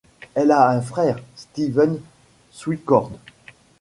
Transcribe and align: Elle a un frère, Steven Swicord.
Elle 0.33 0.49
a 0.49 0.67
un 0.71 0.81
frère, 0.81 1.19
Steven 1.35 1.99
Swicord. 2.51 3.11